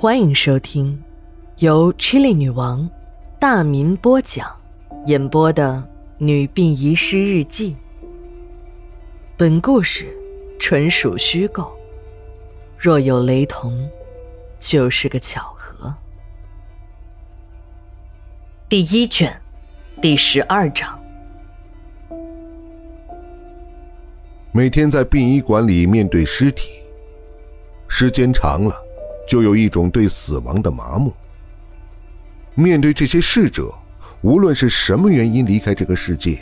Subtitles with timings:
[0.00, 0.98] 欢迎收听
[1.58, 2.88] 由 Chili 女王
[3.38, 4.50] 大民播讲、
[5.04, 5.74] 演播的
[6.16, 7.72] 《女病遗失日记》。
[9.36, 10.08] 本故事
[10.58, 11.70] 纯属虚构，
[12.78, 13.90] 若有雷同，
[14.58, 15.94] 就是个巧合。
[18.70, 19.38] 第一卷，
[20.00, 20.98] 第十二章。
[24.50, 26.70] 每天在殡仪馆里面对尸体，
[27.86, 28.74] 时间长了。
[29.30, 31.12] 就有一种对死亡的麻木。
[32.56, 33.72] 面对这些逝者，
[34.22, 36.40] 无论是什么原因离开这个世界，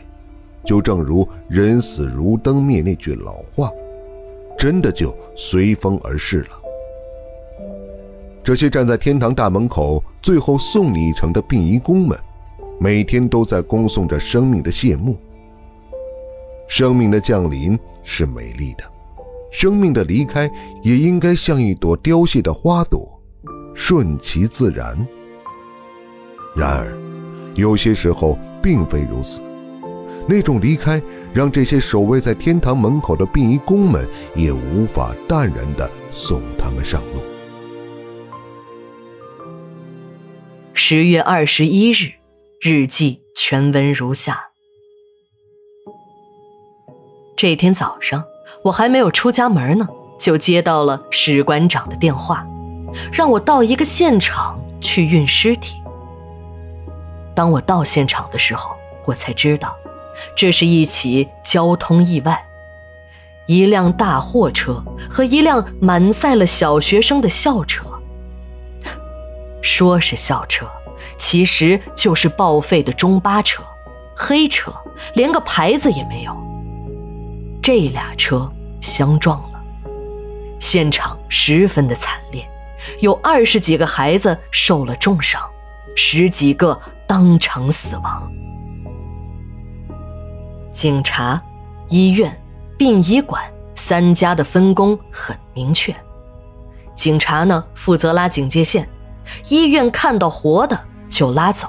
[0.65, 3.71] 就正如“人死如灯灭”那句老话，
[4.59, 6.63] 真的就随风而逝了。
[8.43, 12.19] 这些站在天堂大门口最后送你一程的殡仪工们，
[12.81, 15.19] 每天都在恭送着生命的谢幕。
[16.67, 18.98] 生命的降临是美丽的。
[19.51, 20.51] 生命的离开
[20.83, 23.21] 也应该像一朵凋谢的花朵，
[23.75, 24.97] 顺其自然。
[26.55, 26.97] 然而，
[27.55, 29.43] 有些时候并非如此。
[30.27, 31.01] 那种离开，
[31.33, 37.23] 让这些守卫在天堂门口的殡仪工们也无法淡然地送他们上路。
[40.75, 42.13] 十月二十一日，
[42.61, 44.39] 日记全文如下：
[47.37, 48.23] 这天早上。
[48.63, 49.87] 我还没有出家门呢，
[50.19, 52.47] 就接到了史馆长的电话，
[53.13, 55.77] 让我到一个现场去运尸体。
[57.35, 59.75] 当我到现场的时候，我才知道，
[60.35, 62.45] 这是一起交通意外，
[63.47, 67.85] 一辆大货车和一辆满载了小学生的校车。
[69.63, 70.67] 说是校车，
[71.17, 73.63] 其实就是报废的中巴车，
[74.17, 74.73] 黑车，
[75.15, 76.48] 连个牌子也没有。
[77.63, 79.61] 这俩车相撞了，
[80.59, 82.49] 现场十分的惨烈，
[83.01, 85.43] 有二十几个孩子受了重伤，
[85.95, 88.33] 十几个当场死亡。
[90.73, 91.41] 警察、
[91.89, 92.41] 医院、
[92.79, 93.43] 殡仪馆
[93.75, 95.95] 三家的分工很明确，
[96.95, 98.89] 警察呢负责拉警戒线，
[99.49, 100.79] 医院看到活的
[101.11, 101.69] 就拉走，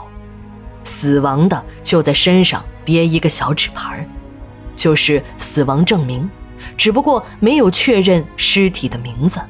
[0.84, 4.06] 死亡的就在身上别一个小纸牌儿。
[4.80, 6.30] 就是死亡证明，
[6.78, 9.42] 只不过没有确认尸体的名字。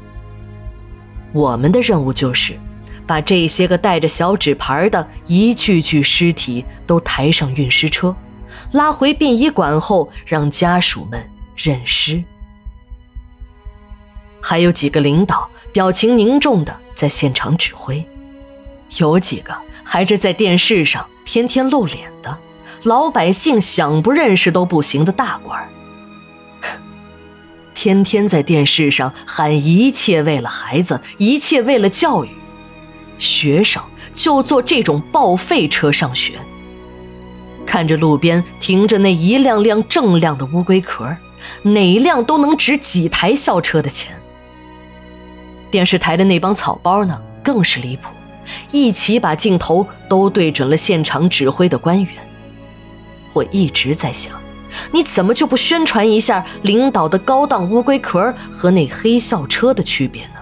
[1.31, 2.57] 我们的任务就是
[3.05, 8.15] 把这些个带着小纸牌的一具具尸体都抬上运尸车，
[8.71, 11.23] 拉回殡仪馆后，让家属们
[11.55, 12.23] 认尸。
[14.41, 18.03] 还有几个领导表情凝重的在现场指挥，
[18.97, 19.53] 有几个
[19.83, 22.35] 还是在电视上天天露脸的。
[22.83, 25.67] 老百姓想不认识都不行的大官儿，
[27.75, 32.29] 天天在电视上喊一切为了孩子，一切为了教育，
[33.17, 33.83] 学生
[34.15, 36.33] 就坐这种报废车上学。
[37.65, 41.15] 看着路边停着那一辆辆锃亮的乌龟壳，
[41.63, 44.15] 哪一辆都能值几台校车的钱。
[45.69, 48.09] 电视台的那帮草包呢，更是离谱，
[48.71, 52.13] 一起把镜头都对准了现场指挥的官员。
[53.39, 54.33] 我一直在想，
[54.91, 60.33] 你怎么就不宣传一下领导的高档乌龟壳和那黑校车的区别呢？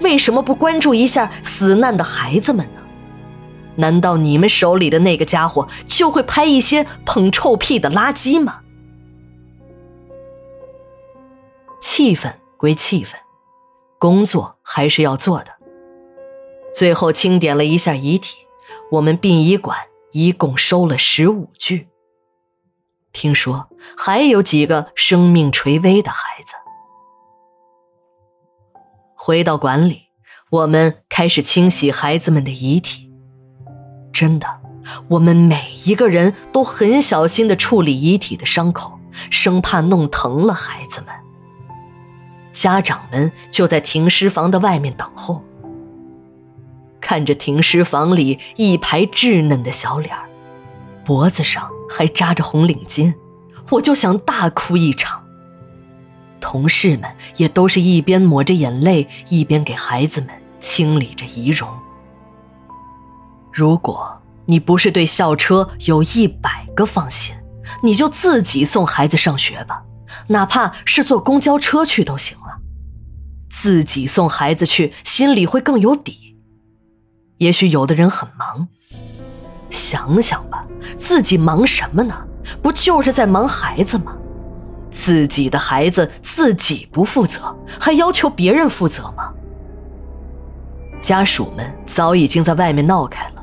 [0.00, 2.80] 为什么不关注一下死难的孩子们呢？
[3.76, 8.60] 难道你们手里的那个家伙就会拍一些捧臭屁的垃圾吗？
[11.80, 13.12] 气氛归气氛，
[13.98, 15.52] 工作还是要做的。
[16.74, 18.38] 最后清点了一下遗体，
[18.90, 19.78] 我们殡仪馆
[20.10, 21.88] 一共收了十五具。
[23.14, 26.52] 听说还有几个生命垂危的孩子。
[29.14, 30.02] 回到馆里，
[30.50, 33.10] 我们开始清洗孩子们的遗体。
[34.12, 34.46] 真的，
[35.08, 38.98] 我们每一个人都很小心的处理遗体的伤口，
[39.30, 41.14] 生怕弄疼了孩子们。
[42.52, 45.42] 家长们就在停尸房的外面等候，
[47.00, 50.28] 看着停尸房里一排稚嫩的小脸儿。
[51.04, 53.12] 脖子上还扎着红领巾，
[53.70, 55.22] 我就想大哭一场。
[56.40, 61.68] 同事们也都是一边抹着眼泪，一边给孩子们清理着遗容。
[63.52, 67.34] 如果你不是对校车有一百个放心，
[67.82, 69.82] 你就自己送孩子上学吧，
[70.28, 72.58] 哪怕是坐公交车去都行了。
[73.48, 76.36] 自己送孩子去，心里会更有底。
[77.38, 78.68] 也许有的人很忙。
[79.74, 80.64] 想想吧，
[80.96, 82.14] 自己忙什么呢？
[82.62, 84.16] 不就是在忙孩子吗？
[84.90, 89.32] 自己的孩子自己不负责，还要求别人负责吗？
[91.00, 93.42] 家属们早已经在外面闹开了，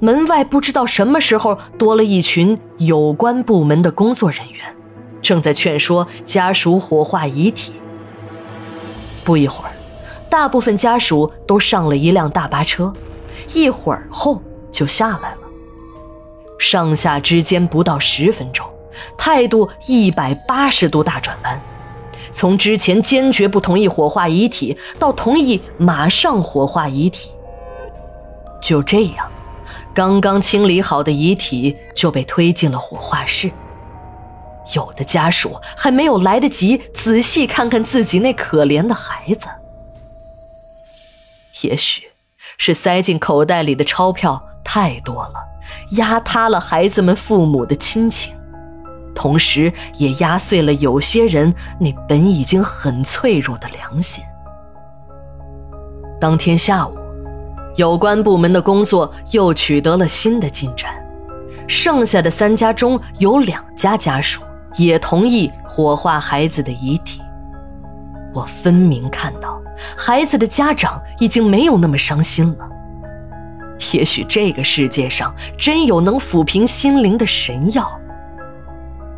[0.00, 4.74] 门外不知道什么时候多了一群有关部门的工作人员，
[5.22, 7.74] 正在劝说家属火化遗体。
[9.24, 9.70] 不一会儿，
[10.28, 12.92] 大部分家属都上了一辆大巴车，
[13.54, 14.42] 一会儿后
[14.72, 15.37] 就下来了。
[16.58, 18.68] 上下之间不到十分钟，
[19.16, 21.60] 态度一百八十度大转弯。
[22.30, 27.30] 从之前坚决不同意火化遗体，到同意马上火化遗体，
[28.60, 29.30] 就这样，
[29.94, 33.50] 刚刚清理好的遗体就被推进了火化室。
[34.74, 39.46] 有的家属还没有来得及仔细看看自己那可怜的孩子，
[41.62, 42.02] 也许
[42.58, 45.32] 是塞进口袋里的钞票太多了，
[45.92, 48.34] 压塌了孩子们父母的亲情。
[49.14, 54.22] 同时，也压碎了有些人那本已经很脆弱的良心。
[56.20, 56.94] 当天下午，
[57.76, 60.94] 有关部门的工作又取得了新的进展，
[61.66, 64.42] 剩下的三家中有两家家属
[64.74, 67.22] 也同意火化孩子的遗体。
[68.34, 69.58] 我分明看到，
[69.96, 72.68] 孩子的家长已经没有那么伤心了。
[73.92, 77.88] 也许这个世界上真有能抚平心灵的神药。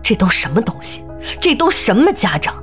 [0.02, 1.04] 这都什么东西？
[1.40, 2.54] 这都什么家长？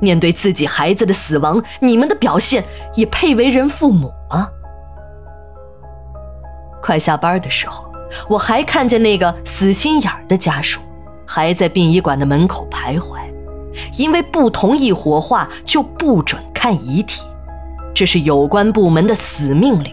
[0.00, 2.64] 面对自己孩子的死亡，你们的表现
[2.94, 4.48] 也配为人父母吗？
[6.82, 7.90] 快下班的时候，
[8.28, 10.80] 我还看见那个死心眼儿的家属
[11.24, 13.20] 还在殡仪馆的门口徘徊，
[13.96, 17.24] 因为不同意火化就不准看遗体，
[17.94, 19.92] 这是有关部门的死命令。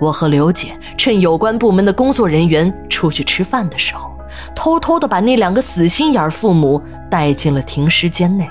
[0.00, 4.10] 我和刘姐趁有关部门的工作人员出去吃饭的时候。
[4.54, 6.80] 偷偷的把那两个死心眼父母
[7.10, 8.48] 带进了停尸间内。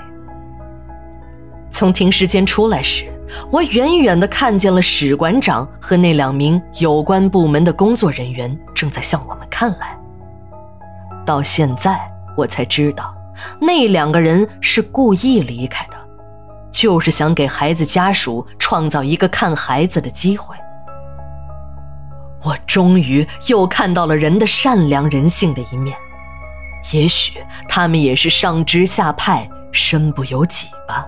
[1.70, 3.10] 从停尸间出来时，
[3.50, 9.96] 我远远的看见了史馆长和那两名有关部门的工作人员正在向我们看来。
[11.24, 11.98] 到现在
[12.36, 13.14] 我才知道，
[13.58, 15.96] 那两个人是故意离开的，
[16.70, 20.54] 就是想给孩子家属创造一个看孩子的机会。
[22.42, 25.96] 我终于又看到了人的善良、人性的一面，
[26.92, 27.38] 也许
[27.68, 31.06] 他们也是上知下派、身不由己吧。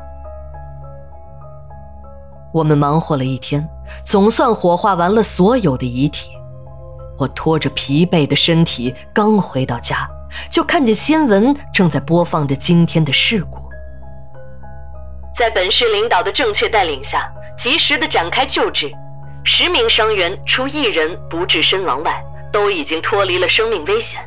[2.52, 3.66] 我们忙活了一天，
[4.04, 6.30] 总算火化完了所有的遗体。
[7.18, 10.06] 我拖着疲惫的身体刚回到家，
[10.50, 13.58] 就看见新闻正在播放着今天的事故。
[15.34, 18.92] 在本市领导的正确带领下，及时的展开救治。
[19.44, 22.22] 十名伤员，除一人不治身亡外，
[22.52, 24.20] 都已经脱离了生命危险。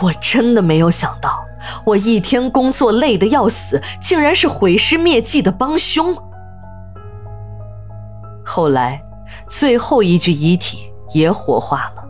[0.00, 1.44] 我真的没有想到，
[1.84, 6.16] 我一天工作累得要死，竟然是毁尸灭迹的帮凶。
[8.44, 9.02] 后来，
[9.48, 12.04] 最后一具遗体也火化了。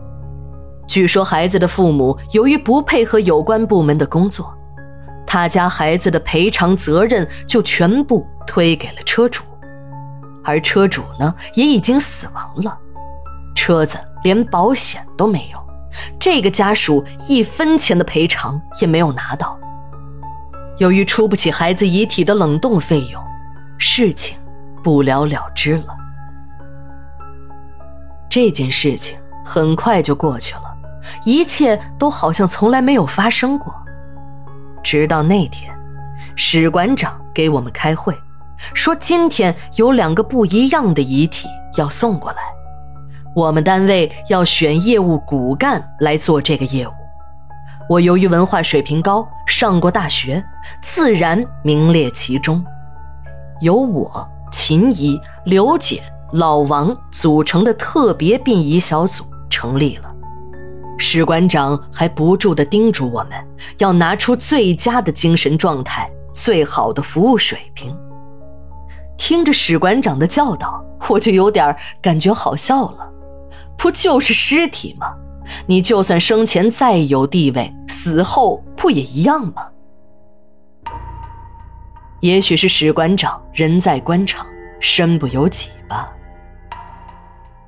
[0.87, 4.52] 据说孩子的父母由于不配合有关部门的工作，
[5.26, 9.42] 他家孩子的赔偿责任就全部推给了车主。
[10.44, 12.78] 而车主呢，也已经死亡了，
[13.54, 15.58] 车子连保险都没有，
[16.19, 19.58] 这个家属一分钱的赔偿也没有拿到。
[20.78, 23.22] 由于出不起孩子遗体的冷冻费用，
[23.76, 24.38] 事情
[24.82, 25.97] 不了了之了。
[28.30, 30.62] 这件事情很快就过去了，
[31.25, 33.75] 一切都好像从来没有发生过。
[34.82, 35.70] 直到那天，
[36.35, 38.18] 史馆长给我们开会。
[38.75, 42.38] 说今天有两个不一样的遗体要送过来，
[43.35, 46.93] 我们单位要选业务骨干来做这个业务。
[47.88, 50.43] 我由于文化水平高，上过大学，
[50.83, 52.64] 自然名列其中。
[53.61, 56.02] 由我、秦姨、刘姐、
[56.33, 60.09] 老王组成的特别殡仪小组成立了。
[60.99, 63.33] 史馆长还不住地叮嘱我们
[63.79, 67.97] 要拿出最佳的精神状态，最好的服务水平。
[69.20, 73.06] 听着史馆长的教导，我就有点感觉好笑了。
[73.76, 75.12] 不就是尸体吗？
[75.66, 79.68] 你就算生前再有地位，死后不也一样吗？
[82.20, 84.46] 也许是史馆长人在官场，
[84.80, 86.10] 身不由己吧。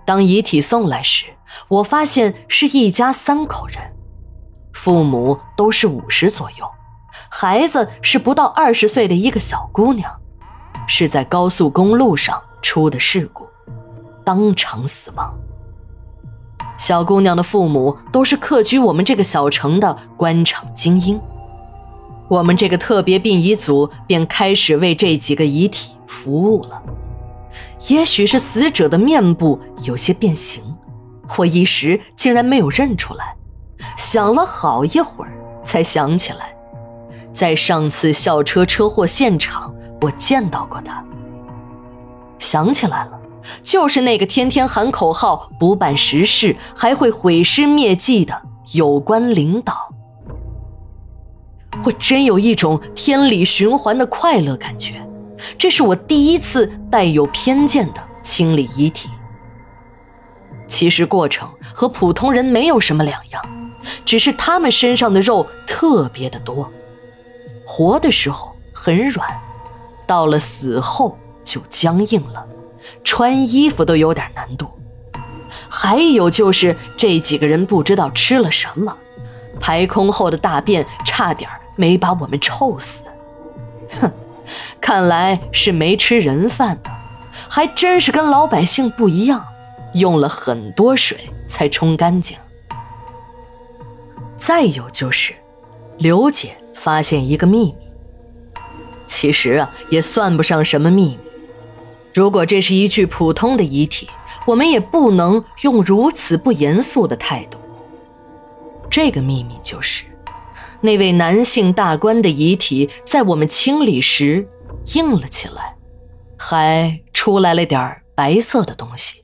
[0.06, 1.26] 当遗体送来时，
[1.68, 3.76] 我发现是一家三口人，
[4.72, 6.66] 父母都是五十左右，
[7.30, 10.21] 孩子是不到二十岁的一个小姑娘。
[10.86, 13.46] 是在高速公路上出的事故，
[14.24, 15.34] 当场死亡。
[16.78, 21.20] 小姑娘的父母都是客居我们这个小城的官场精英，
[22.28, 26.82] 我们这个特别殡仪组便开始为这几个遗体服务了。
[27.88, 30.62] 也许是死者的面部有些变形，
[31.36, 33.36] 我一时竟然没有认出来。
[33.96, 35.32] 想了好一会儿，
[35.64, 36.54] 才想起来，
[37.32, 39.71] 在上次校车车祸现场，
[40.02, 41.02] 我见到过他。
[42.38, 43.20] 想起来了，
[43.62, 48.42] 就是那个天天喊口号、不办实事，还会毁尸灭迹的
[48.72, 49.88] 有关领导。
[51.84, 55.00] 我真有一种天理循环的快乐感觉，
[55.56, 59.08] 这是我第一次带有偏见的清理遗体。
[60.66, 63.42] 其实过程和普通人没有什么两样，
[64.04, 66.70] 只是他们身上的肉特别的多，
[67.64, 69.28] 活的时候很软，
[70.06, 72.46] 到了死后就僵硬了，
[73.04, 74.68] 穿衣服都有点难度。
[75.68, 78.96] 还有就是这几个人不知道吃了什么，
[79.58, 83.04] 排空后的大便差点没把我们臭死，
[84.00, 84.10] 哼，
[84.80, 86.90] 看来是没吃人饭的，
[87.48, 89.42] 还真是跟老百姓不一样，
[89.94, 92.36] 用了很多水才冲干净。
[94.36, 95.32] 再有就是，
[95.96, 97.81] 刘姐发现一个秘密，
[99.12, 101.18] 其实啊也算不上什么秘密。
[102.14, 104.08] 如果这是一具普通的遗体，
[104.46, 107.58] 我们也不能用如此不严肃的态度。
[108.90, 110.04] 这个秘密就是。
[110.80, 114.48] 那位男性大官的遗体在我们清理时
[114.94, 115.76] 硬了起来，
[116.36, 119.22] 还出来了点白色的东西。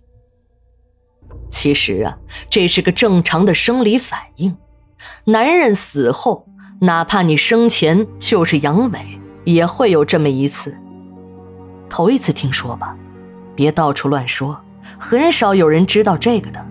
[1.50, 2.16] 其实啊，
[2.48, 4.56] 这是个正常的生理反应。
[5.24, 6.46] 男人死后，
[6.82, 9.17] 哪怕你生前就是阳痿，
[9.52, 10.76] 也会有这么一次。
[11.88, 12.94] 头一次听说吧？
[13.56, 14.60] 别到处乱说，
[14.98, 16.64] 很少有人知道这个的，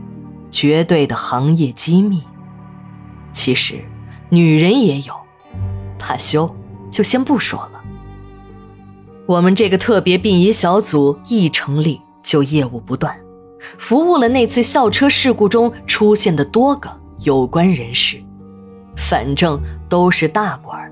[0.51, 2.24] 绝对的行业机密。
[3.34, 3.84] 其实。
[4.29, 5.13] 女人也有，
[5.98, 6.53] 怕羞
[6.91, 7.81] 就先不说了。
[9.25, 13.17] 我们这个特别殡仪小组一成立就业务不断，
[13.77, 16.89] 服务了那次校车事故中出现的多个
[17.22, 18.22] 有关人士，
[18.98, 19.57] 反正
[19.88, 20.91] 都是大官儿。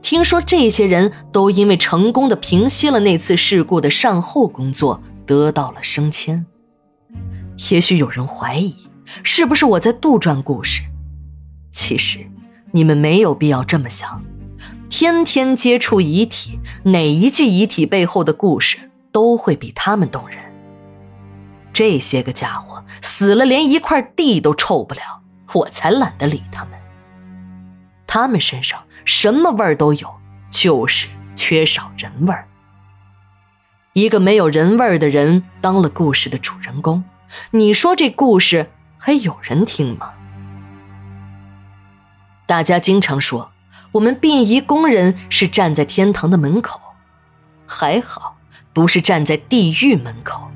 [0.00, 6.46] 听说这些人都因为成功的平息了那次事故的善后工作得到了升迁。
[7.70, 8.76] 也许有人怀疑，
[9.22, 10.82] 是不是我在杜撰故事？
[11.72, 12.26] 其实。
[12.70, 14.22] 你们没有必要这么想，
[14.90, 20.38] 天天接触遗体，哪一具遗体背后的故事都会比他们动人。
[21.72, 25.00] 这些个家伙死了，连一块地都臭不了，
[25.54, 26.74] 我才懒得理他们。
[28.06, 28.78] 他们身上
[29.08, 32.46] 什么味儿都有，就是缺少人味儿。
[33.94, 37.02] 一个没有人味儿的人当了故事的主人公，
[37.52, 40.10] 你说这故事还有人听吗？
[42.44, 43.50] 大家经常说，
[43.92, 46.78] 我们殡仪工人是站在天堂的门口，
[47.66, 48.36] 还好
[48.74, 50.50] 不是站在地狱门口。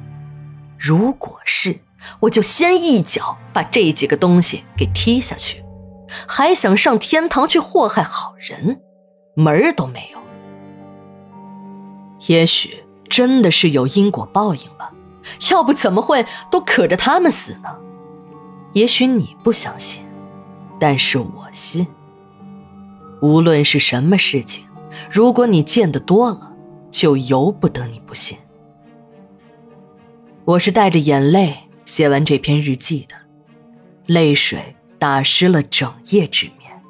[0.79, 1.81] 如果是，
[2.21, 5.62] 我就先一脚把这几个东西给踢下去。
[6.27, 8.81] 还想上天堂去祸害好人，
[9.35, 10.19] 门儿都没有。
[12.29, 14.93] 也许真的是有因果报应吧，
[15.51, 17.77] 要不怎么会都可着他们死呢？
[18.73, 20.03] 也许你不相信。
[20.79, 21.87] 但是我信。
[23.21, 24.65] 无论是什么事情，
[25.09, 26.53] 如果你见得多了，
[26.91, 28.37] 就由不得你不信。
[30.45, 33.15] 我是带着眼泪写完这篇日记的，
[34.07, 36.81] 泪水打湿了整夜纸面。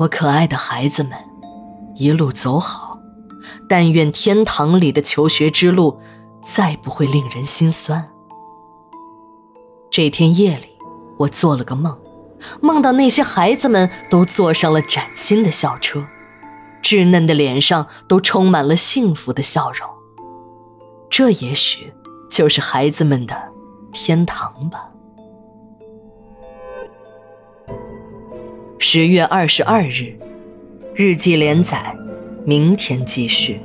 [0.00, 1.12] 我可爱的孩子们，
[1.94, 2.98] 一路走好，
[3.68, 6.00] 但愿天堂里的求学之路
[6.42, 8.10] 再不会令人心酸。
[9.88, 10.66] 这天夜里。
[11.18, 11.96] 我做了个梦，
[12.60, 16.04] 梦到那些孩子们都坐上了崭新的校车，
[16.82, 19.88] 稚嫩的脸上都充满了幸福的笑容。
[21.08, 21.92] 这也许
[22.28, 23.52] 就是孩子们的
[23.92, 24.90] 天堂吧。
[28.78, 30.12] 十月二十二日，
[30.94, 31.96] 日记连载，
[32.44, 33.58] 明天继续。